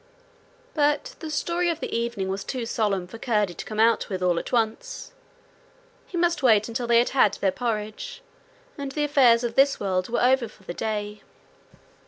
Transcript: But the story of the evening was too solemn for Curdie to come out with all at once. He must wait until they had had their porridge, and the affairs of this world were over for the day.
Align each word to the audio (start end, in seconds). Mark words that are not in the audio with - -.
But 0.73 1.13
the 1.19 1.29
story 1.29 1.69
of 1.69 1.79
the 1.79 1.95
evening 1.95 2.27
was 2.29 2.43
too 2.43 2.65
solemn 2.65 3.05
for 3.05 3.19
Curdie 3.19 3.53
to 3.53 3.65
come 3.65 3.79
out 3.79 4.09
with 4.09 4.23
all 4.23 4.39
at 4.39 4.51
once. 4.51 5.11
He 6.07 6.17
must 6.17 6.41
wait 6.41 6.67
until 6.67 6.87
they 6.87 6.97
had 6.97 7.09
had 7.09 7.35
their 7.35 7.51
porridge, 7.51 8.23
and 8.79 8.91
the 8.93 9.03
affairs 9.03 9.43
of 9.43 9.53
this 9.53 9.79
world 9.79 10.09
were 10.09 10.23
over 10.23 10.47
for 10.47 10.63
the 10.63 10.73
day. 10.73 11.21